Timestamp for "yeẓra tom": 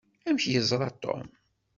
0.55-1.23